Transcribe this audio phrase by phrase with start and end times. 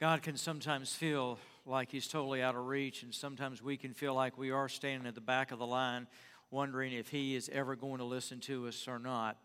[0.00, 4.14] God can sometimes feel like He's totally out of reach, and sometimes we can feel
[4.14, 6.06] like we are standing at the back of the line
[6.52, 9.38] wondering if He is ever going to listen to us or not.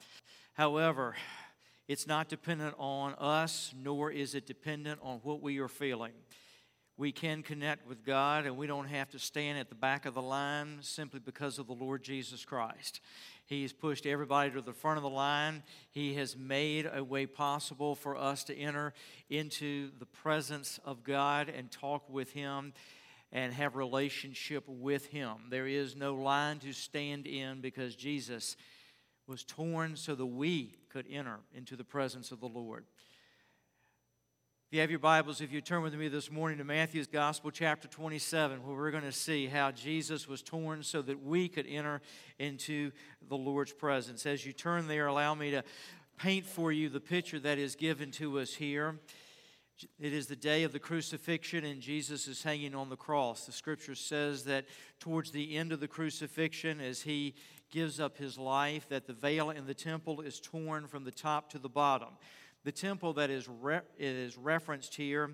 [0.54, 1.16] However,
[1.88, 6.14] it's not dependent on us, nor is it dependent on what we are feeling.
[6.96, 10.14] We can connect with God, and we don't have to stand at the back of
[10.14, 13.02] the line simply because of the Lord Jesus Christ.
[13.48, 15.64] He has pushed everybody to the front of the line.
[15.90, 18.94] He has made a way possible for us to enter
[19.28, 22.74] into the presence of God and talk with Him
[23.32, 25.34] and have relationship with Him.
[25.50, 28.56] There is no line to stand in because Jesus
[29.26, 32.86] was torn so that we could enter into the presence of the Lord.
[34.74, 37.52] If you have your Bibles, if you turn with me this morning to Matthew's Gospel,
[37.52, 41.68] chapter 27, where we're going to see how Jesus was torn so that we could
[41.68, 42.02] enter
[42.40, 42.90] into
[43.30, 44.26] the Lord's presence.
[44.26, 45.64] As you turn there, allow me to
[46.18, 48.98] paint for you the picture that is given to us here.
[50.00, 53.46] It is the day of the crucifixion, and Jesus is hanging on the cross.
[53.46, 54.66] The scripture says that
[55.00, 57.36] towards the end of the crucifixion, as he
[57.70, 61.52] gives up his life, that the veil in the temple is torn from the top
[61.52, 62.10] to the bottom.
[62.64, 65.32] The temple that is, re- is referenced here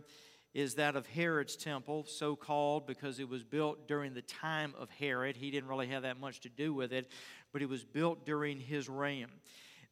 [0.53, 4.89] is that of Herod's temple, so called because it was built during the time of
[4.89, 5.35] Herod.
[5.35, 7.11] He didn't really have that much to do with it,
[7.53, 9.27] but it was built during his reign.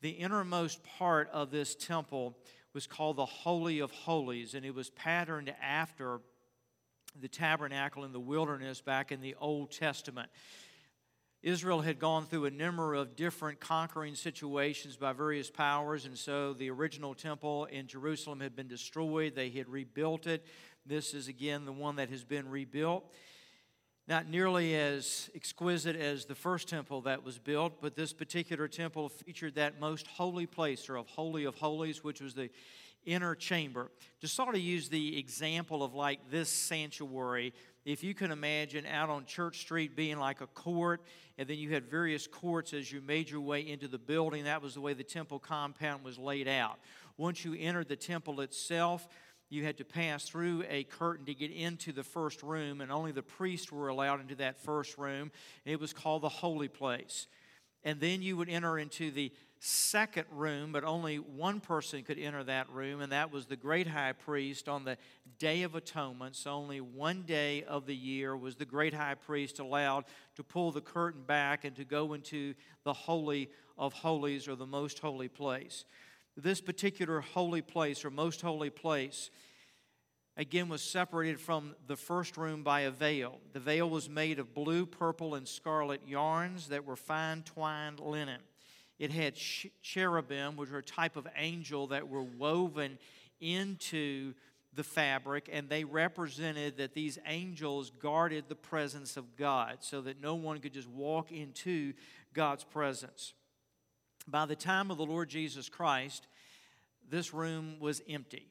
[0.02, 2.38] The innermost part of this temple
[2.73, 6.21] was called the Holy of Holies, and it was patterned after
[7.19, 10.30] the tabernacle in the wilderness back in the Old Testament.
[11.43, 16.53] Israel had gone through a number of different conquering situations by various powers, and so
[16.53, 19.35] the original temple in Jerusalem had been destroyed.
[19.35, 20.45] They had rebuilt it.
[20.85, 23.13] This is again the one that has been rebuilt.
[24.08, 29.09] Not nearly as exquisite as the first temple that was built, but this particular temple
[29.09, 32.49] featured that most holy place, or of Holy of Holies, which was the
[33.05, 33.91] inner chamber.
[34.21, 37.53] To sort of use the example of like this sanctuary,
[37.88, 41.02] if you can imagine out on Church Street being like a court,
[41.37, 44.61] and then you had various courts as you made your way into the building, that
[44.61, 46.80] was the way the temple compound was laid out.
[47.15, 49.08] Once you entered the temple itself,
[49.49, 53.14] you had to pass through a curtain to get into the first room, and only
[53.14, 55.31] the priests were allowed into that first room.
[55.64, 57.27] It was called the holy place.
[57.86, 62.43] And then you would enter into the second room, but only one person could enter
[62.43, 64.97] that room, and that was the great high priest on the
[65.39, 66.35] Day of Atonement.
[66.35, 70.71] So only one day of the year was the great high priest allowed to pull
[70.71, 72.53] the curtain back and to go into
[72.83, 75.85] the Holy of Holies or the most holy place.
[76.35, 79.31] This particular holy place or most holy place
[80.35, 83.39] again was separated from the first room by a veil.
[83.53, 88.41] The veil was made of blue, purple, and scarlet yarns that were fine twined linen.
[88.99, 92.97] It had cherubim, which were a type of angel that were woven
[93.39, 94.33] into
[94.73, 100.21] the fabric, and they represented that these angels guarded the presence of God so that
[100.21, 101.93] no one could just walk into
[102.33, 103.33] God's presence.
[104.27, 106.27] By the time of the Lord Jesus Christ,
[107.09, 108.47] this room was empty.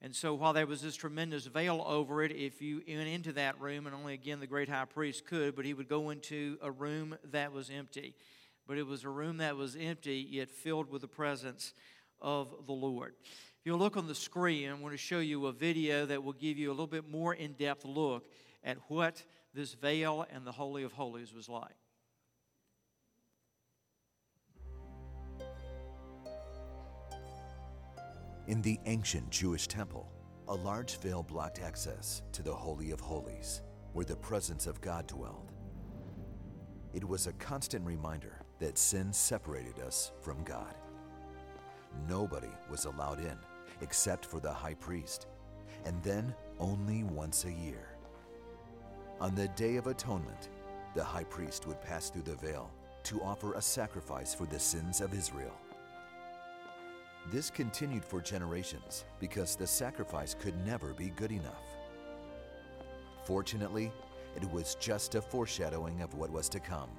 [0.00, 3.58] And so, while there was this tremendous veil over it, if you went into that
[3.60, 6.70] room, and only again the great high priest could, but he would go into a
[6.70, 8.14] room that was empty
[8.66, 11.74] but it was a room that was empty, yet filled with the presence
[12.20, 13.14] of the Lord.
[13.22, 16.32] If you'll look on the screen, I'm going to show you a video that will
[16.32, 18.26] give you a little bit more in depth look
[18.62, 19.22] at what
[19.54, 21.76] this veil and the Holy of Holies was like.
[28.46, 30.10] In the ancient Jewish temple,
[30.48, 33.62] a large veil blocked access to the Holy of Holies,
[33.94, 35.52] where the presence of God dwelled.
[36.92, 40.74] It was a constant reminder that sin separated us from God.
[42.08, 43.36] Nobody was allowed in
[43.80, 45.26] except for the high priest,
[45.84, 47.96] and then only once a year.
[49.20, 50.48] On the Day of Atonement,
[50.94, 52.70] the high priest would pass through the veil
[53.04, 55.54] to offer a sacrifice for the sins of Israel.
[57.32, 61.64] This continued for generations because the sacrifice could never be good enough.
[63.24, 63.92] Fortunately,
[64.36, 66.90] it was just a foreshadowing of what was to come.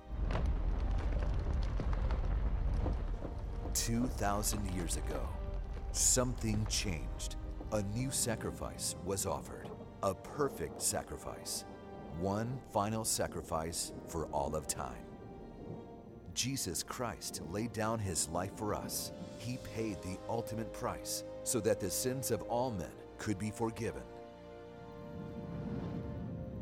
[3.76, 5.22] 2,000 years ago,
[5.92, 7.36] something changed.
[7.74, 9.68] A new sacrifice was offered,
[10.02, 11.66] a perfect sacrifice,
[12.20, 15.04] one final sacrifice for all of time.
[16.34, 19.12] Jesus Christ laid down his life for us.
[19.38, 24.04] He paid the ultimate price so that the sins of all men could be forgiven.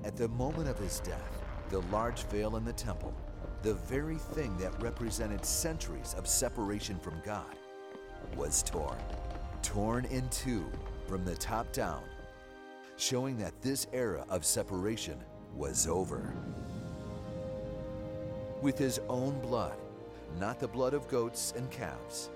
[0.03, 3.13] At the moment of his death, the large veil in the temple
[3.63, 7.55] the very thing that represented centuries of separation from God
[8.35, 8.97] was torn.
[9.61, 10.65] Torn in two
[11.07, 12.03] from the top down
[12.97, 15.17] showing that this era of separation
[15.55, 16.33] was over.
[18.61, 19.75] With his own blood,
[20.39, 22.29] not the blood of goats and calves,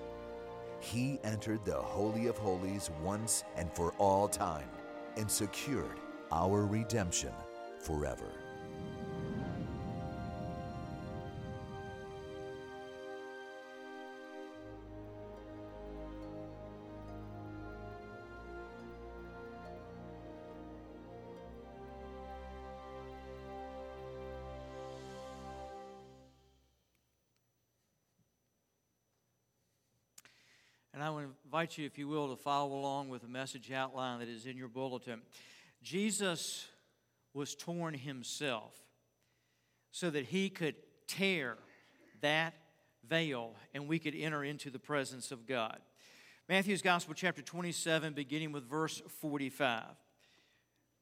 [0.80, 4.68] he entered the Holy of Holies once and for all time
[5.16, 5.98] and secured
[6.30, 7.32] our redemption
[7.80, 8.30] forever.
[30.98, 34.18] And I would invite you, if you will, to follow along with the message outline
[34.18, 35.22] that is in your bulletin.
[35.80, 36.66] Jesus
[37.32, 38.74] was torn himself
[39.92, 40.74] so that he could
[41.06, 41.56] tear
[42.20, 42.52] that
[43.08, 45.78] veil and we could enter into the presence of God.
[46.48, 49.84] Matthew's Gospel, chapter 27, beginning with verse 45.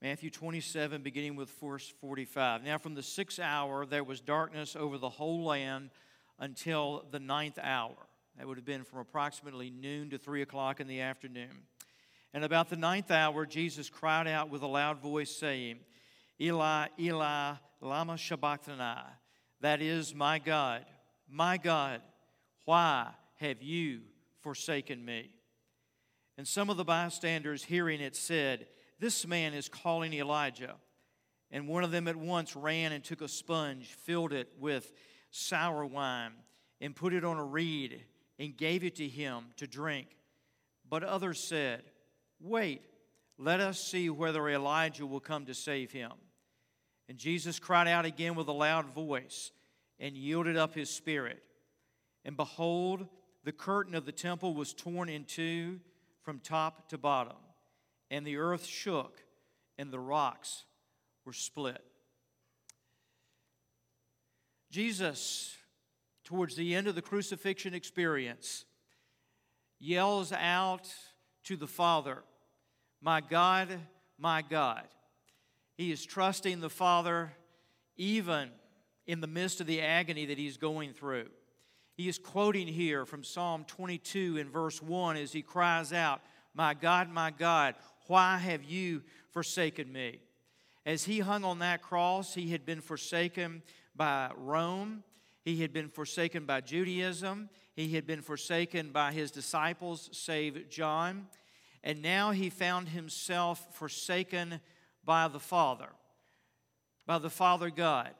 [0.02, 2.62] Matthew 27, beginning with verse 45.
[2.64, 5.88] Now, from the sixth hour, there was darkness over the whole land
[6.38, 7.96] until the ninth hour.
[8.38, 11.50] That would have been from approximately noon to three o'clock in the afternoon.
[12.34, 15.78] And about the ninth hour, Jesus cried out with a loud voice, saying,
[16.38, 19.00] Eli, Eli, Lama Sabachthani.
[19.62, 20.84] That is, my God,
[21.30, 22.02] my God,
[22.66, 24.00] why have you
[24.42, 25.30] forsaken me?
[26.36, 28.66] And some of the bystanders hearing it said,
[29.00, 30.74] This man is calling Elijah.
[31.50, 34.92] And one of them at once ran and took a sponge, filled it with
[35.30, 36.32] sour wine,
[36.82, 38.04] and put it on a reed
[38.38, 40.08] and gave it to him to drink.
[40.88, 41.82] But others said,
[42.40, 42.82] Wait,
[43.38, 46.12] let us see whether Elijah will come to save him.
[47.08, 49.52] And Jesus cried out again with a loud voice
[49.98, 51.42] and yielded up his spirit.
[52.24, 53.06] And behold,
[53.44, 55.80] the curtain of the temple was torn in two
[56.22, 57.36] from top to bottom,
[58.10, 59.22] and the earth shook,
[59.78, 60.64] and the rocks
[61.24, 61.82] were split.
[64.70, 65.56] Jesus
[66.26, 68.64] towards the end of the crucifixion experience,
[69.78, 70.92] yells out
[71.44, 72.24] to the Father,
[73.00, 73.78] My God,
[74.18, 74.82] my God.
[75.76, 77.32] He is trusting the Father
[77.96, 78.50] even
[79.06, 81.28] in the midst of the agony that he's going through.
[81.96, 86.20] He is quoting here from Psalm 22 in verse 1 as he cries out,
[86.54, 87.76] My God, my God,
[88.08, 90.18] why have you forsaken me?
[90.84, 93.62] As he hung on that cross, he had been forsaken
[93.94, 95.04] by Rome.
[95.46, 97.50] He had been forsaken by Judaism.
[97.76, 101.28] He had been forsaken by his disciples, save John.
[101.84, 104.60] And now he found himself forsaken
[105.04, 105.86] by the Father,
[107.06, 108.10] by the Father God,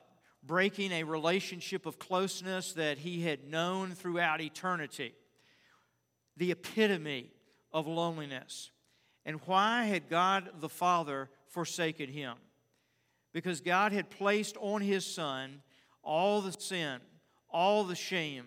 [0.41, 5.13] breaking a relationship of closeness that he had known throughout eternity.
[6.37, 7.31] The epitome
[7.73, 8.71] of loneliness.
[9.25, 12.37] And why had God the Father forsaken him?
[13.33, 15.61] Because God had placed on his Son
[16.01, 17.01] all the sin
[17.49, 18.45] all the shame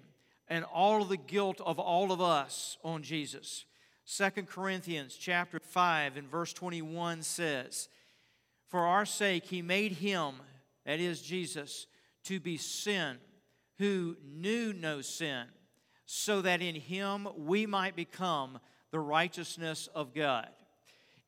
[0.48, 3.64] and all the guilt of all of us on Jesus.
[4.04, 7.88] Second Corinthians chapter 5 and verse 21 says,
[8.68, 10.34] For our sake he made him,
[10.84, 11.86] that is Jesus,
[12.24, 13.18] to be sin,
[13.78, 15.44] who knew no sin,
[16.06, 18.58] so that in him we might become
[18.90, 20.48] the righteousness of God.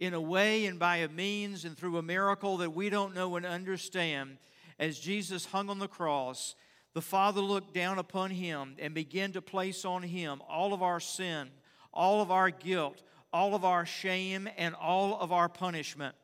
[0.00, 3.36] In a way and by a means and through a miracle that we don't know
[3.36, 4.38] and understand,
[4.80, 6.56] as Jesus hung on the cross,
[6.94, 11.00] the Father looked down upon him and began to place on him all of our
[11.00, 11.48] sin,
[11.92, 16.14] all of our guilt, all of our shame, and all of our punishment.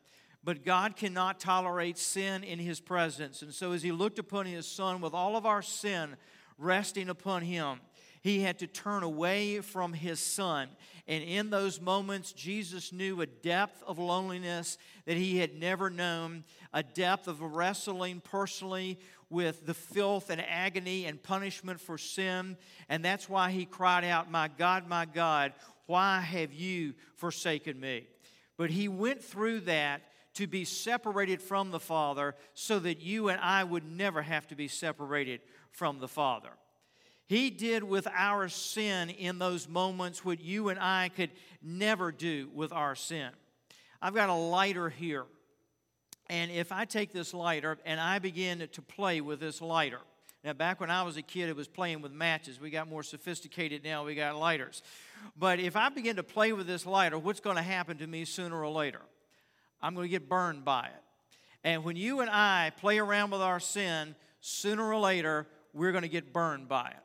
[0.43, 3.41] But God cannot tolerate sin in his presence.
[3.41, 6.15] And so, as he looked upon his son with all of our sin
[6.57, 7.79] resting upon him,
[8.21, 10.69] he had to turn away from his son.
[11.07, 16.43] And in those moments, Jesus knew a depth of loneliness that he had never known,
[16.73, 22.57] a depth of wrestling personally with the filth and agony and punishment for sin.
[22.87, 25.53] And that's why he cried out, My God, my God,
[25.85, 28.07] why have you forsaken me?
[28.57, 30.01] But he went through that
[30.35, 34.55] to be separated from the Father so that you and I would never have to
[34.55, 36.49] be separated from the Father.
[37.27, 41.29] He did with our sin in those moments what you and I could
[41.61, 43.29] never do with our sin.
[44.01, 45.25] I've got a lighter here.
[46.29, 49.99] And if I take this lighter and I begin to play with this lighter,
[50.43, 52.61] now back when I was a kid, it was playing with matches.
[52.61, 54.83] We got more sophisticated now, we got lighters.
[55.37, 58.25] But if I begin to play with this lighter, what's going to happen to me
[58.25, 59.01] sooner or later?
[59.81, 61.03] I'm going to get burned by it.
[61.63, 66.03] And when you and I play around with our sin, sooner or later, we're going
[66.03, 67.03] to get burned by it.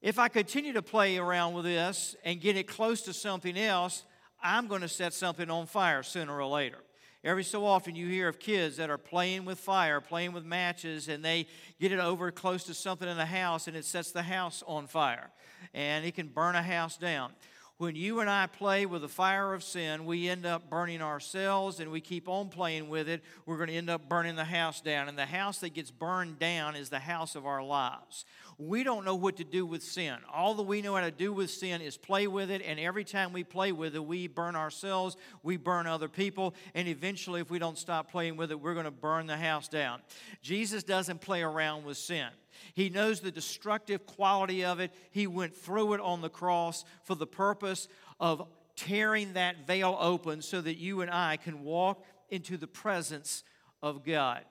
[0.00, 4.04] If I continue to play around with this and get it close to something else,
[4.42, 6.78] I'm going to set something on fire sooner or later.
[7.24, 11.06] Every so often, you hear of kids that are playing with fire, playing with matches,
[11.06, 11.46] and they
[11.80, 14.88] get it over close to something in the house and it sets the house on
[14.88, 15.30] fire.
[15.72, 17.32] And it can burn a house down.
[17.78, 21.80] When you and I play with the fire of sin, we end up burning ourselves
[21.80, 23.22] and we keep on playing with it.
[23.46, 25.08] We're going to end up burning the house down.
[25.08, 28.24] And the house that gets burned down is the house of our lives.
[28.68, 30.16] We don't know what to do with sin.
[30.32, 33.04] All that we know how to do with sin is play with it, and every
[33.04, 37.50] time we play with it, we burn ourselves, we burn other people, and eventually, if
[37.50, 40.00] we don't stop playing with it, we're going to burn the house down.
[40.42, 42.28] Jesus doesn't play around with sin.
[42.74, 44.92] He knows the destructive quality of it.
[45.10, 47.88] He went through it on the cross for the purpose
[48.20, 53.42] of tearing that veil open so that you and I can walk into the presence
[53.82, 54.44] of God.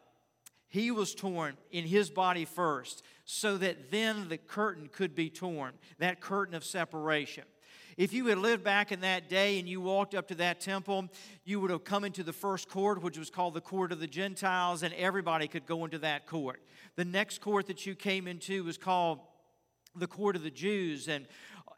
[0.72, 5.74] He was torn in his body first, so that then the curtain could be torn,
[6.00, 7.44] that curtain of separation.
[7.98, 11.10] If you had lived back in that day and you walked up to that temple,
[11.44, 14.08] you would have come into the first court, which was called the court of the
[14.08, 16.62] Gentiles, and everybody could go into that court.
[16.96, 19.20] The next court that you came into was called
[19.94, 21.28] the court of the Jews, and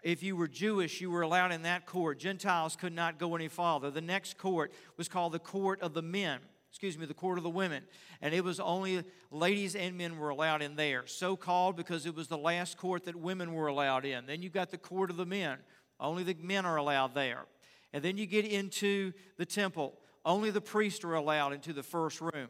[0.04, 2.20] if you were Jewish, you were allowed in that court.
[2.20, 3.90] Gentiles could not go any farther.
[3.90, 6.42] The next court was called the court of the men
[6.74, 7.84] excuse me, the court of the women.
[8.20, 11.06] And it was only ladies and men were allowed in there.
[11.06, 14.26] So called because it was the last court that women were allowed in.
[14.26, 15.60] Then you got the court of the men.
[16.00, 17.46] Only the men are allowed there.
[17.94, 20.00] And then you get into the temple.
[20.26, 22.48] Only the priests are allowed into the first room.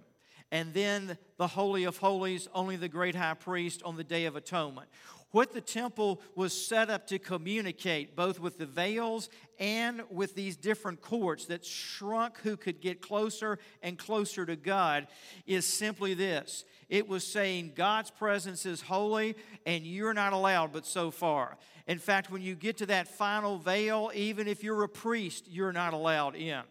[0.54, 4.38] And then the Holy of Holies, only the great high priest on the Day of
[4.38, 4.88] Atonement
[5.34, 10.56] what the temple was set up to communicate, both with the veils and with these
[10.56, 15.08] different courts that shrunk who could get closer and closer to God,
[15.48, 19.36] is simply this it was saying God's presence is holy
[19.66, 21.58] and you're not allowed but so far.
[21.88, 25.74] In fact, when you get to that final veil, even if you're a priest, you're
[25.74, 26.62] not allowed in.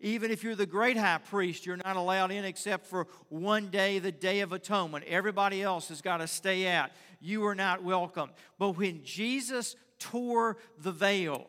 [0.00, 3.98] Even if you're the great high priest, you're not allowed in except for one day,
[3.98, 5.04] the Day of Atonement.
[5.06, 6.90] Everybody else has got to stay out.
[7.20, 8.30] You are not welcome.
[8.58, 11.48] But when Jesus tore the veil,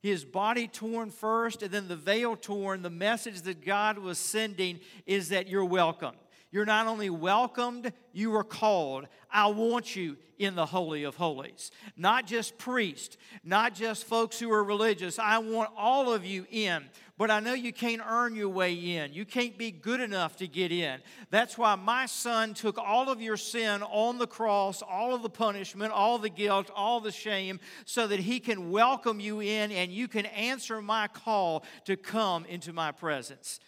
[0.00, 4.80] his body torn first and then the veil torn, the message that God was sending
[5.06, 6.14] is that you're welcome.
[6.56, 9.08] You're not only welcomed, you are called.
[9.30, 11.70] I want you in the Holy of Holies.
[11.98, 15.18] Not just priests, not just folks who are religious.
[15.18, 16.86] I want all of you in.
[17.18, 19.12] But I know you can't earn your way in.
[19.12, 21.02] You can't be good enough to get in.
[21.28, 25.28] That's why my son took all of your sin on the cross, all of the
[25.28, 29.92] punishment, all the guilt, all the shame, so that he can welcome you in and
[29.92, 33.60] you can answer my call to come into my presence.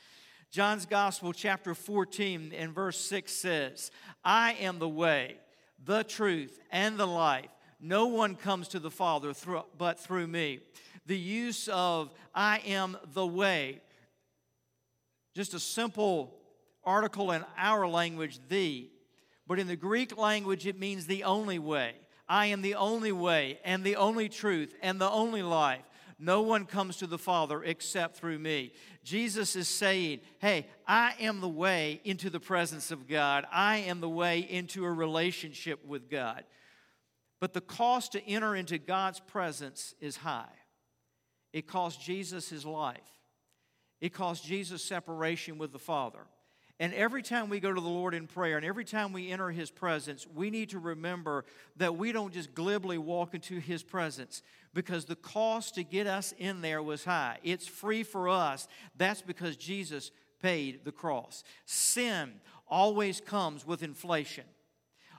[0.51, 3.91] John's Gospel, chapter 14, and verse 6 says,
[4.25, 5.37] I am the way,
[5.85, 7.51] the truth, and the life.
[7.79, 10.61] No one comes to the Father through, but through me.
[11.05, 13.83] The use of I am the way,
[15.35, 16.35] just a simple
[16.83, 18.91] article in our language, the,
[19.47, 21.93] but in the Greek language, it means the only way.
[22.27, 25.85] I am the only way, and the only truth, and the only life.
[26.19, 28.73] No one comes to the Father except through me.
[29.05, 33.47] Jesus is saying, Hey, I am the way into the presence of God.
[33.53, 36.45] I am the way into a relationship with God.
[37.41, 40.51] But the cost to enter into God's presence is high.
[41.53, 42.99] It cost Jesus his life,
[44.01, 46.27] it cost Jesus separation with the Father.
[46.81, 49.51] And every time we go to the Lord in prayer and every time we enter
[49.51, 51.45] His presence, we need to remember
[51.77, 54.43] that we don't just glibly walk into His presence
[54.75, 57.39] because the cost to get us in there was high.
[57.43, 58.69] It's free for us.
[58.97, 60.11] That's because Jesus
[60.41, 61.45] paid the cross.
[61.65, 62.35] Sin
[62.69, 64.45] always comes with inflation,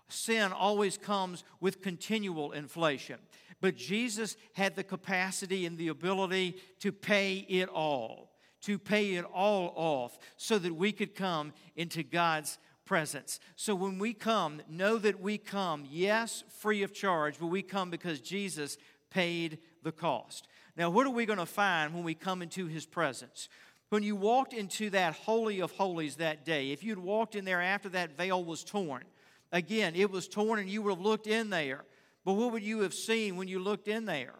[0.07, 3.19] sin always comes with continual inflation.
[3.61, 8.29] But Jesus had the capacity and the ability to pay it all
[8.61, 13.39] to pay it all off so that we could come into God's presence.
[13.55, 17.89] So when we come, know that we come, yes, free of charge, but we come
[17.89, 18.77] because Jesus
[19.09, 20.47] paid the cost.
[20.75, 23.49] Now, what are we going to find when we come into his presence?
[23.89, 27.61] When you walked into that Holy of Holies that day, if you'd walked in there
[27.61, 29.03] after that veil was torn,
[29.51, 31.85] again, it was torn and you would have looked in there.
[32.23, 34.35] But what would you have seen when you looked in there?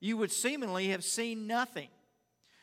[0.00, 1.88] You would seemingly have seen nothing.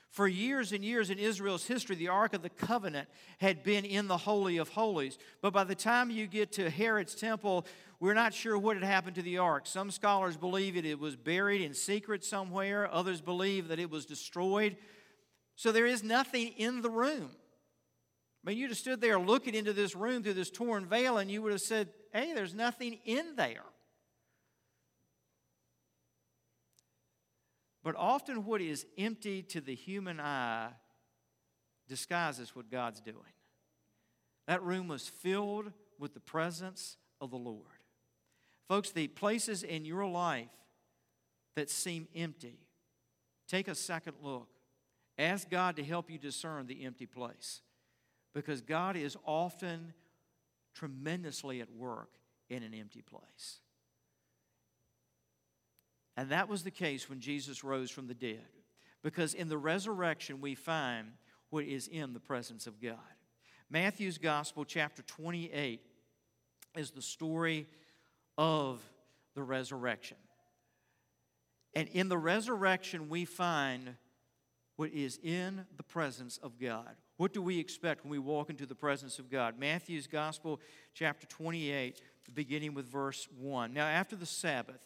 [0.09, 4.07] For years and years in Israel's history, the Ark of the Covenant had been in
[4.07, 5.19] the Holy of Holies.
[5.41, 7.67] But by the time you get to Herod's temple,
[7.99, 9.67] we're not sure what had happened to the Ark.
[9.67, 14.05] Some scholars believe it, it was buried in secret somewhere, others believe that it was
[14.05, 14.77] destroyed.
[15.55, 17.29] So there is nothing in the room.
[18.43, 21.29] I mean, you'd have stood there looking into this room through this torn veil, and
[21.29, 23.63] you would have said, Hey, there's nothing in there.
[27.89, 30.69] But often, what is empty to the human eye
[31.87, 33.33] disguises what God's doing.
[34.45, 37.65] That room was filled with the presence of the Lord.
[38.67, 40.51] Folks, the places in your life
[41.55, 42.59] that seem empty,
[43.47, 44.49] take a second look.
[45.17, 47.63] Ask God to help you discern the empty place
[48.35, 49.95] because God is often
[50.75, 52.19] tremendously at work
[52.51, 53.61] in an empty place.
[56.19, 58.45] And that was the case when Jesus rose from the dead
[59.01, 61.13] because in the resurrection we find
[61.49, 62.97] what is in the presence of God.
[63.69, 65.79] Matthew's Gospel, chapter 28,
[66.75, 67.67] is the story
[68.37, 68.81] of
[69.33, 70.17] the resurrection.
[71.73, 73.95] And in the resurrection, we find
[74.75, 76.97] what is in the presence of God.
[77.15, 79.57] What do we expect when we walk into the presence of God?
[79.57, 80.59] Matthew's Gospel,
[80.93, 82.01] chapter 28,
[82.33, 83.73] beginning with verse 1.
[83.73, 84.85] Now, after the Sabbath,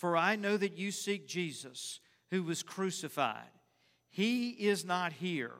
[0.00, 3.50] for I know that you seek Jesus, who was crucified.
[4.08, 5.52] He is not here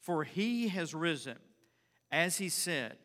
[0.00, 1.38] for he has risen,
[2.10, 2.96] as he said,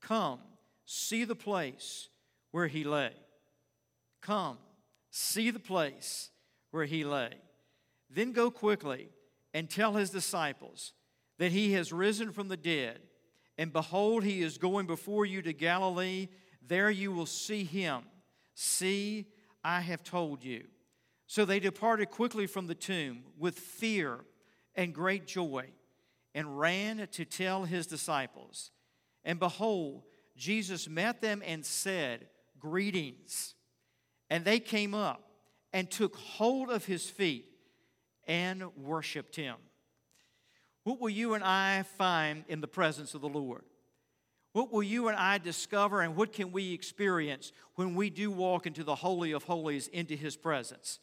[0.00, 0.40] Come,
[0.86, 2.08] see the place
[2.50, 3.12] where he lay.
[4.22, 4.58] Come,
[5.10, 6.30] see the place
[6.70, 7.30] where he lay.
[8.10, 9.08] Then go quickly
[9.52, 10.92] and tell his disciples
[11.38, 13.00] that he has risen from the dead.
[13.56, 16.28] And behold, he is going before you to Galilee.
[16.66, 18.02] There you will see him.
[18.54, 19.26] See,
[19.64, 20.64] I have told you.
[21.26, 24.20] So they departed quickly from the tomb with fear
[24.74, 25.66] and great joy
[26.34, 28.70] and ran to tell his disciples.
[29.24, 30.04] And behold,
[30.36, 32.28] Jesus met them and said,
[32.58, 33.54] Greetings.
[34.30, 35.22] And they came up
[35.72, 37.46] and took hold of his feet
[38.26, 39.56] and worshiped him.
[40.84, 43.64] What will you and I find in the presence of the Lord?
[44.52, 48.66] What will you and I discover, and what can we experience when we do walk
[48.66, 51.00] into the Holy of Holies, into His presence?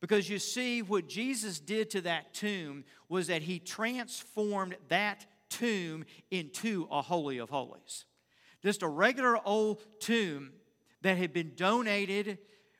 [0.00, 6.04] Because you see, what Jesus did to that tomb was that he transformed that tomb
[6.30, 8.04] into a Holy of Holies.
[8.62, 10.52] Just a regular old tomb
[11.00, 12.36] that had been donated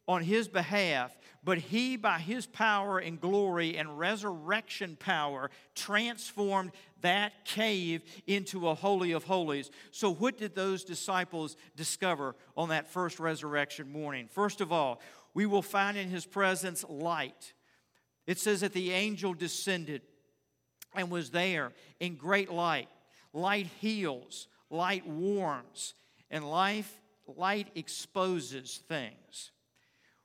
[0.07, 7.45] on his behalf, but he, by his power and glory and resurrection power, transformed that
[7.45, 9.71] cave into a Holy of Holies.
[9.91, 14.29] So, what did those disciples discover on that first resurrection morning?
[14.31, 15.01] First of all,
[15.35, 17.53] we will find in his presence light.
[18.27, 20.01] It says that the angel descended
[20.95, 22.89] and was there in great light.
[23.35, 25.95] Light heals, light warms,
[26.31, 29.51] and life, light exposes things.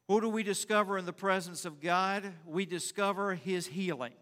[0.10, 2.34] What do we discover in the presence of God?
[2.44, 4.14] We discover His healing.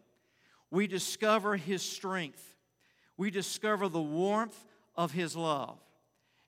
[0.69, 2.57] We discover His strength.
[3.15, 4.65] We discover the warmth
[4.97, 5.79] of His love.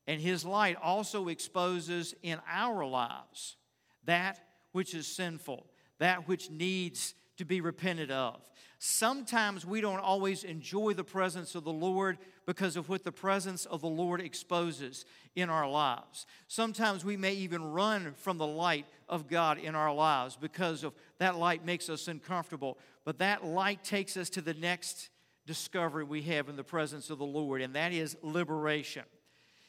[0.07, 3.55] And His light also exposes in our lives
[4.03, 4.41] that
[4.73, 5.67] which is sinful,
[5.99, 8.37] that which needs to be repented of.
[8.79, 13.65] Sometimes we don't always enjoy the presence of the Lord because of what the presence
[13.65, 15.05] of the Lord exposes
[15.37, 16.25] in our lives.
[16.49, 20.93] Sometimes we may even run from the light of God in our lives because of
[21.19, 22.77] that light makes us uncomfortable.
[23.05, 25.07] But that light takes us to the next
[25.45, 29.03] discovery we have in the presence of the Lord, and that is liberation.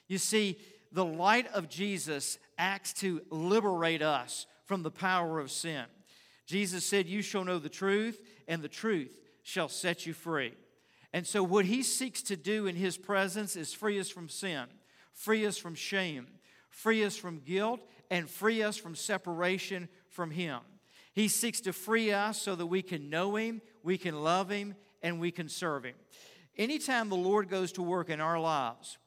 [0.08, 0.58] You see,
[0.90, 5.84] the light of Jesus acts to liberate us from the power of sin.
[6.50, 10.54] Jesus said, You shall know the truth, and the truth shall set you free.
[11.12, 14.66] And so, what he seeks to do in his presence is free us from sin,
[15.12, 16.26] free us from shame,
[16.68, 20.58] free us from guilt, and free us from separation from him.
[21.12, 24.74] He seeks to free us so that we can know him, we can love him,
[25.02, 25.94] and we can serve him.
[26.58, 28.98] Anytime the Lord goes to work in our lives,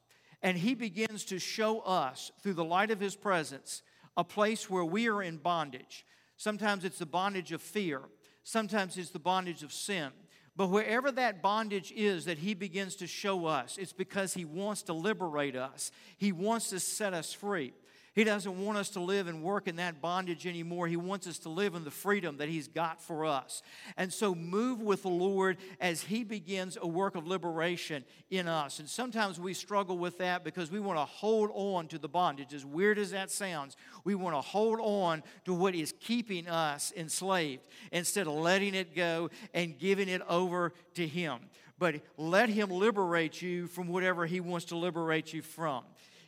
[0.41, 3.81] and He begins to show us through the light of His presence
[4.15, 6.05] a place where we are in bondage.
[6.43, 8.01] Sometimes it's the bondage of fear,
[8.43, 10.09] sometimes it's the bondage of sin.
[10.57, 14.81] But wherever that bondage is that He begins to show us, it's because He wants
[14.83, 17.71] to liberate us, He wants to set us free.
[18.13, 20.87] He doesn't want us to live and work in that bondage anymore.
[20.87, 23.63] He wants us to live in the freedom that He's got for us.
[23.97, 28.77] And so move with the Lord as He begins a work of liberation in us.
[28.77, 32.53] And sometimes we struggle with that because we want to hold on to the bondage.
[32.53, 36.93] As weird as that sounds, we want to hold on to what is keeping us
[36.95, 41.39] enslaved instead of letting it go and giving it over to Him.
[41.79, 45.83] But let Him liberate you from whatever He wants to liberate you from.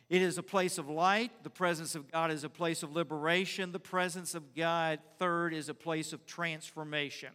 [0.08, 1.32] It is a place of light.
[1.42, 3.72] The presence of God is a place of liberation.
[3.72, 7.30] The presence of God, third, is a place of transformation.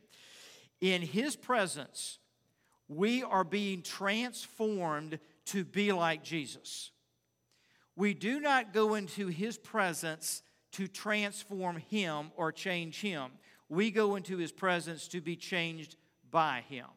[0.79, 2.19] In His presence,
[2.87, 6.91] we are being transformed to be like Jesus.
[7.97, 10.41] We do not go into His presence
[10.73, 13.31] to transform Him or change Him.
[13.67, 15.97] We go into His presence to be changed
[16.29, 16.87] by Him.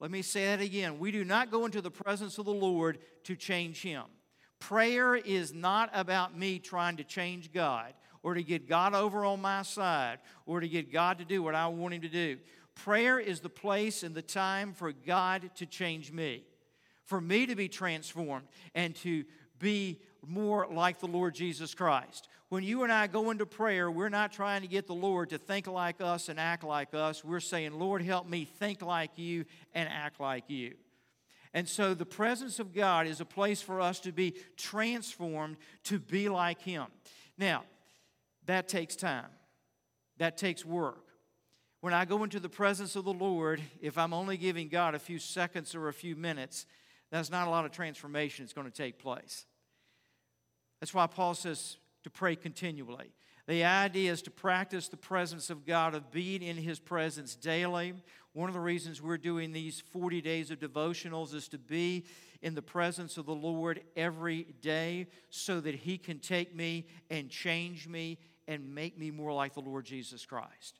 [0.00, 0.98] Let me say that again.
[0.98, 4.04] We do not go into the presence of the Lord to change Him.
[4.60, 7.92] Prayer is not about me trying to change God
[8.22, 11.54] or to get God over on my side or to get God to do what
[11.54, 12.38] I want Him to do.
[12.74, 16.44] Prayer is the place and the time for God to change me,
[17.04, 19.24] for me to be transformed and to
[19.58, 22.28] be more like the Lord Jesus Christ.
[22.48, 25.38] When you and I go into prayer, we're not trying to get the Lord to
[25.38, 27.24] think like us and act like us.
[27.24, 29.44] We're saying, Lord, help me think like you
[29.74, 30.74] and act like you.
[31.54, 35.98] And so the presence of God is a place for us to be transformed to
[35.98, 36.86] be like Him.
[37.36, 37.64] Now,
[38.46, 39.30] that takes time,
[40.18, 41.04] that takes work.
[41.80, 44.98] When I go into the presence of the Lord, if I'm only giving God a
[44.98, 46.66] few seconds or a few minutes,
[47.10, 49.46] that's not a lot of transformation that's going to take place.
[50.80, 53.12] That's why Paul says to pray continually.
[53.46, 57.94] The idea is to practice the presence of God, of being in His presence daily.
[58.34, 62.04] One of the reasons we're doing these 40 days of devotionals is to be
[62.42, 67.30] in the presence of the Lord every day so that He can take me and
[67.30, 70.78] change me and make me more like the Lord Jesus Christ.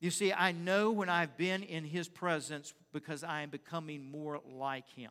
[0.00, 4.40] You see, I know when I've been in His presence because I am becoming more
[4.46, 5.10] like Him.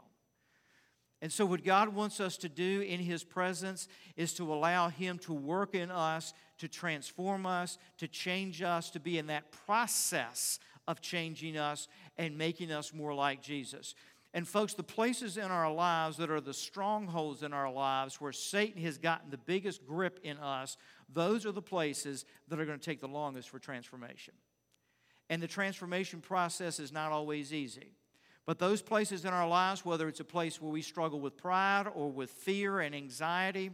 [1.21, 5.17] And so, what God wants us to do in His presence is to allow Him
[5.19, 10.59] to work in us, to transform us, to change us, to be in that process
[10.87, 13.95] of changing us and making us more like Jesus.
[14.33, 18.31] And, folks, the places in our lives that are the strongholds in our lives where
[18.33, 20.77] Satan has gotten the biggest grip in us,
[21.11, 24.33] those are the places that are going to take the longest for transformation.
[25.29, 27.91] And the transformation process is not always easy.
[28.45, 31.87] But those places in our lives, whether it's a place where we struggle with pride
[31.93, 33.71] or with fear and anxiety,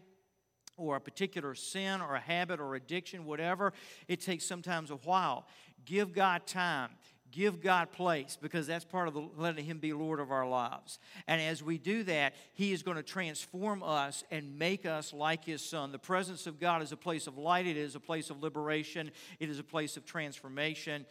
[0.77, 3.73] or a particular sin or a habit or addiction, whatever,
[4.07, 5.45] it takes sometimes a while.
[5.85, 6.89] Give God time.
[7.33, 10.99] Give God place because that's part of the, letting Him be Lord of our lives.
[11.27, 15.43] And as we do that, He is going to transform us and make us like
[15.43, 15.91] His Son.
[15.91, 19.09] The presence of God is a place of light, it is a place of liberation,
[19.39, 21.07] it is a place of transformation.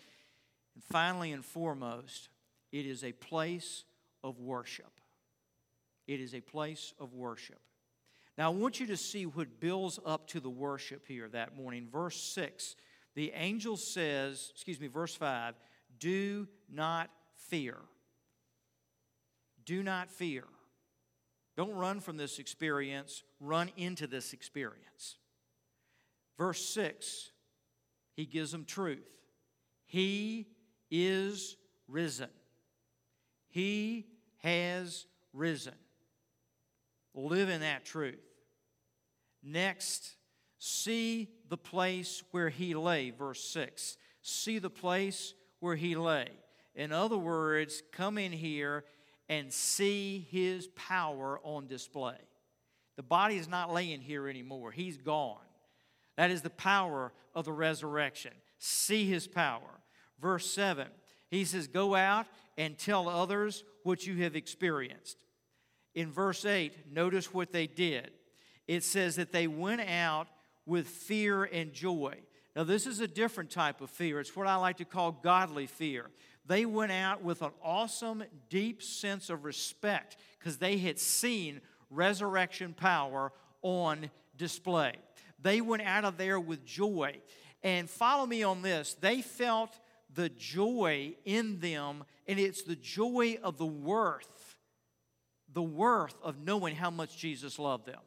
[0.75, 2.29] And finally and foremost,
[2.71, 3.83] it is a place
[4.23, 4.93] of worship.
[6.07, 7.61] It is a place of worship.
[8.39, 11.89] Now, I want you to see what builds up to the worship here that morning.
[11.91, 12.77] Verse 6,
[13.15, 15.55] the angel says, excuse me, verse 5,
[15.99, 17.77] do not fear.
[19.65, 20.45] Do not fear.
[21.57, 25.19] Don't run from this experience, run into this experience.
[26.39, 27.31] Verse 6,
[28.15, 29.07] he gives them truth.
[29.85, 30.49] He
[30.91, 32.31] is risen.
[33.51, 34.07] He
[34.39, 35.75] has risen.
[37.15, 38.21] Live in that truth.
[39.43, 40.17] Next,
[40.59, 43.97] see the place where he lay, verse 6.
[44.23, 46.29] See the place where he lay.
[46.75, 48.85] In other words, come in here
[49.29, 52.17] and see his power on display.
[52.97, 55.39] The body is not laying here anymore, he's gone.
[56.17, 58.33] That is the power of the resurrection.
[58.59, 59.81] See his power.
[60.21, 60.87] Verse 7,
[61.31, 65.17] he says, Go out and tell others what you have experienced.
[65.95, 68.11] In verse 8, notice what they did.
[68.67, 70.29] It says that they went out
[70.65, 72.17] with fear and joy.
[72.55, 74.21] Now, this is a different type of fear.
[74.21, 76.11] It's what I like to call godly fear.
[76.47, 82.75] They went out with an awesome, deep sense of respect because they had seen resurrection
[82.75, 84.95] power on display.
[85.41, 87.21] They went out of there with joy.
[87.63, 88.97] And follow me on this.
[89.01, 89.79] They felt
[90.15, 94.29] the joy in them, and it's the joy of the worth,
[95.53, 98.01] the worth of knowing how much Jesus loved them.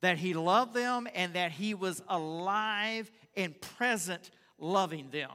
[0.00, 5.30] That he loved them and that he was alive and present loving them.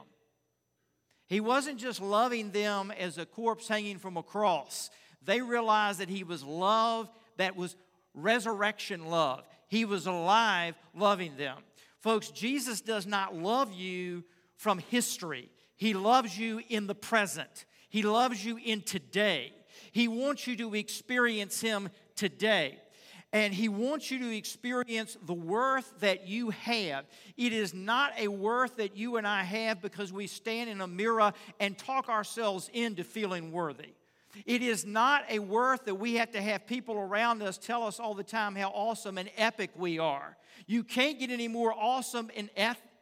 [1.26, 4.90] He wasn't just loving them as a corpse hanging from a cross.
[5.22, 7.76] They realized that he was love that was
[8.14, 9.44] resurrection love.
[9.68, 11.58] He was alive loving them.
[12.00, 14.24] Folks, Jesus does not love you
[14.56, 19.52] from history, He loves you in the present, He loves you in today.
[19.94, 22.80] He wants you to experience Him today
[23.32, 27.04] and He wants you to experience the worth that you have.
[27.36, 30.88] It is not a worth that you and I have because we stand in a
[30.88, 33.94] mirror and talk ourselves into feeling worthy.
[34.44, 38.00] It is not a worth that we have to have people around us tell us
[38.00, 40.36] all the time how awesome and epic we are.
[40.66, 42.50] You can't get any more awesome and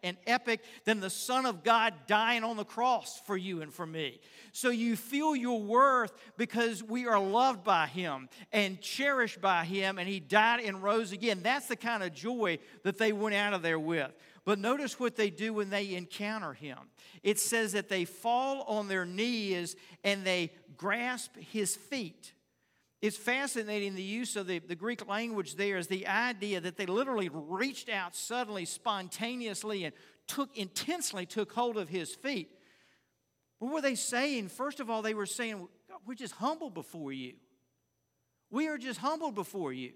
[0.02, 3.86] and epic than the Son of God dying on the cross for you and for
[3.86, 4.20] me.
[4.52, 9.98] So you feel your worth because we are loved by Him and cherished by Him,
[9.98, 11.40] and He died and rose again.
[11.42, 14.10] That's the kind of joy that they went out of there with.
[14.44, 16.78] But notice what they do when they encounter Him.
[17.22, 22.32] It says that they fall on their knees and they grasp His feet.
[23.02, 26.86] It's fascinating the use of the, the Greek language there is the idea that they
[26.86, 29.92] literally reached out suddenly, spontaneously, and
[30.28, 32.48] took intensely took hold of his feet.
[33.58, 34.48] What were they saying?
[34.48, 35.66] First of all, they were saying,
[36.06, 37.34] We're just humble before you.
[38.50, 39.92] We are just humbled before you.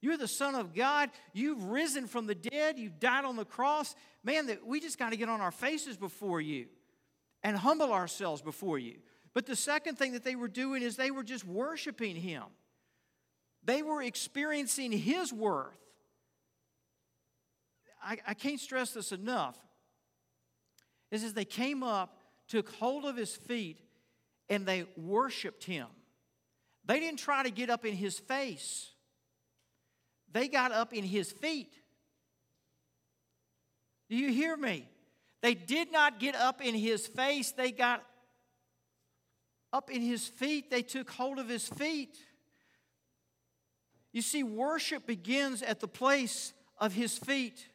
[0.00, 1.10] You're the Son of God.
[1.34, 2.78] You've risen from the dead.
[2.78, 3.94] You've died on the cross.
[4.24, 6.66] Man, that we just got to get on our faces before you
[7.42, 8.98] and humble ourselves before you.
[9.34, 12.44] But the second thing that they were doing is they were just worshiping Him.
[13.64, 15.78] They were experiencing His worth.
[18.02, 19.56] I, I can't stress this enough.
[21.10, 23.80] Is as they came up, took hold of His feet,
[24.48, 25.86] and they worshiped Him.
[26.84, 28.90] They didn't try to get up in His face,
[30.32, 31.74] they got up in His feet.
[34.08, 34.88] Do you hear me?
[35.40, 38.04] They did not get up in his face, they got
[39.72, 42.16] up in his feet, they took hold of his feet.
[44.12, 47.68] You see, worship begins at the place of his feet.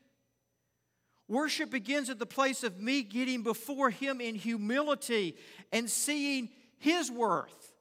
[1.27, 5.37] Worship begins at the place of me getting before him in humility
[5.71, 7.73] and seeing his worth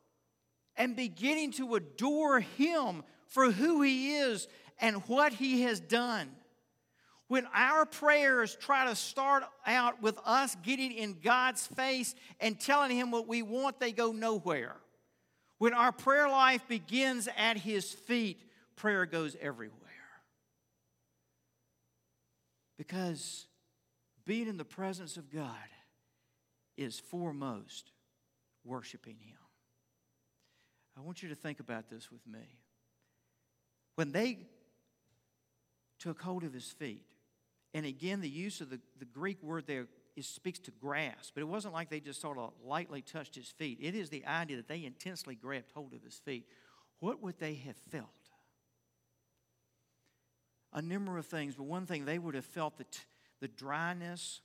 [0.76, 4.46] and beginning to adore him for who he is
[4.80, 6.30] and what he has done.
[7.32, 12.94] When our prayers try to start out with us getting in God's face and telling
[12.94, 14.76] Him what we want, they go nowhere.
[15.56, 18.38] When our prayer life begins at His feet,
[18.76, 19.78] prayer goes everywhere.
[22.76, 23.46] Because
[24.26, 25.56] being in the presence of God
[26.76, 27.92] is foremost
[28.62, 29.38] worshiping Him.
[30.98, 32.58] I want you to think about this with me.
[33.94, 34.36] When they
[35.98, 37.06] took hold of His feet,
[37.74, 41.40] and again, the use of the, the Greek word there is, speaks to grasp, but
[41.40, 43.78] it wasn't like they just sort of lightly touched his feet.
[43.80, 46.46] It is the idea that they intensely grabbed hold of his feet.
[47.00, 48.08] What would they have felt?
[50.74, 52.84] A number of things, but one thing they would have felt the,
[53.40, 54.40] the dryness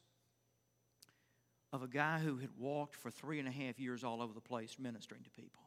[1.74, 4.42] of a guy who had walked for three and a half years all over the
[4.42, 5.64] place ministering to people.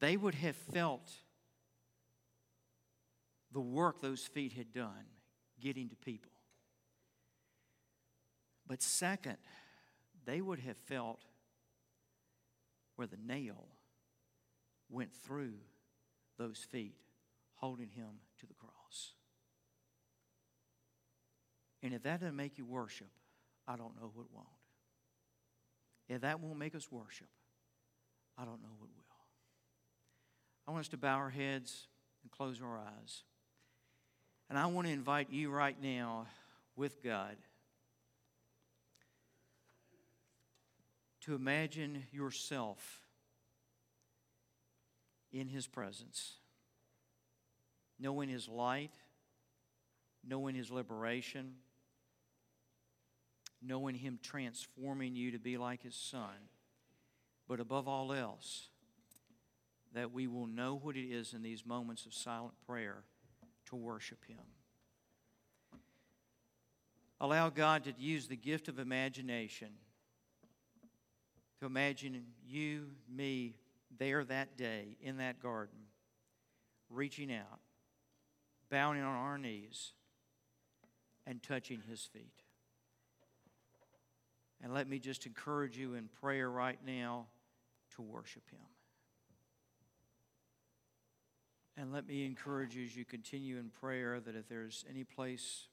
[0.00, 1.10] They would have felt
[3.52, 5.04] the work those feet had done
[5.64, 6.30] getting to people.
[8.66, 9.38] But second,
[10.26, 11.20] they would have felt
[12.96, 13.66] where the nail
[14.90, 15.54] went through
[16.38, 16.96] those feet,
[17.54, 19.14] holding him to the cross.
[21.82, 23.10] And if that doesn't make you worship,
[23.66, 24.46] I don't know what won't.
[26.08, 27.28] If that won't make us worship,
[28.36, 29.04] I don't know what will.
[30.66, 31.88] I want us to bow our heads
[32.22, 33.22] and close our eyes.
[34.48, 36.26] And I want to invite you right now
[36.76, 37.36] with God
[41.22, 43.00] to imagine yourself
[45.32, 46.34] in His presence,
[47.98, 48.92] knowing His light,
[50.26, 51.54] knowing His liberation,
[53.62, 56.48] knowing Him transforming you to be like His Son,
[57.48, 58.68] but above all else,
[59.94, 63.04] that we will know what it is in these moments of silent prayer
[63.66, 64.38] to worship Him.
[67.20, 69.68] Allow God to use the gift of imagination
[71.60, 73.54] to imagine you, me,
[73.98, 75.78] there that day in that garden,
[76.90, 77.60] reaching out,
[78.70, 79.92] bowing on our knees,
[81.26, 82.42] and touching His feet.
[84.62, 87.26] And let me just encourage you in prayer right now
[87.96, 88.73] to worship Him.
[91.76, 95.66] And let me encourage you as you continue in prayer that if there's any place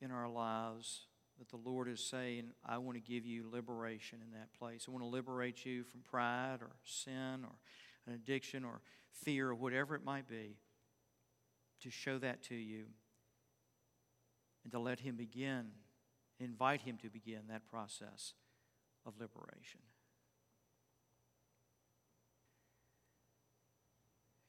[0.00, 1.06] in our lives
[1.38, 4.84] that the Lord is saying, I want to give you liberation in that place.
[4.86, 7.54] I want to liberate you from pride or sin or
[8.06, 10.58] an addiction or fear or whatever it might be.
[11.80, 12.84] to show that to you
[14.62, 15.66] and to let Him begin,
[16.38, 18.32] invite Him to begin that process
[19.04, 19.80] of liberation.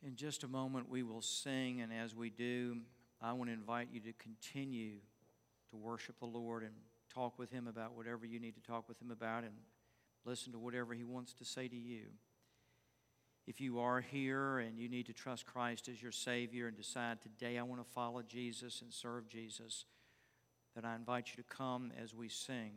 [0.06, 2.78] In just a moment, we will sing, and as we do,
[3.20, 4.98] I want to invite you to continue
[5.72, 6.74] to worship the Lord and
[7.12, 9.54] talk with Him about whatever you need to talk with Him about and
[10.24, 12.04] listen to whatever He wants to say to you.
[13.48, 17.20] If you are here and you need to trust Christ as your Savior and decide
[17.24, 19.86] today I want to follow Jesus and serve Jesus,
[20.76, 22.74] then I invite you to come as we sing.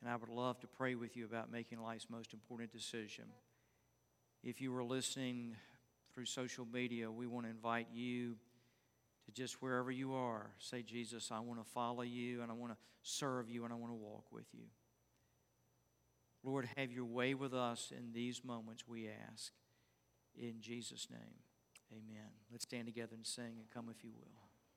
[0.00, 3.26] And I would love to pray with you about making life's most important decision.
[4.42, 5.56] If you were listening
[6.12, 8.36] through social media, we want to invite you
[9.24, 12.72] to just wherever you are say, Jesus, I want to follow you and I want
[12.72, 14.64] to serve you and I want to walk with you.
[16.42, 19.52] Lord, have your way with us in these moments, we ask.
[20.34, 21.38] In Jesus' name,
[21.92, 22.30] amen.
[22.50, 24.41] Let's stand together and sing and come if you will.